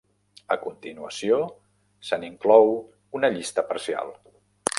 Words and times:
A 0.53 0.55
continuació, 0.61 1.37
se 2.09 2.19
n'inclou 2.23 2.73
una 3.21 3.31
llista 3.37 3.67
parcial. 3.73 4.13